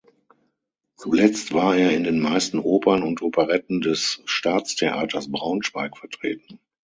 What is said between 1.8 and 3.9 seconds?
in den meisten Opern und Operetten